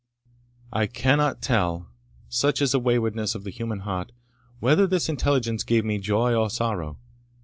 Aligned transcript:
I 0.73 0.87
cannot 0.87 1.43
tell, 1.43 1.87
such 2.27 2.59
is 2.59 2.71
the 2.71 2.79
waywardness 2.79 3.35
of 3.35 3.43
the 3.43 3.51
human 3.51 3.81
heart, 3.81 4.11
whether 4.59 4.87
this 4.87 5.09
intelligence 5.09 5.63
gave 5.63 5.85
me 5.85 5.99
joy 5.99 6.33
or 6.33 6.49
sorrow. 6.49 6.97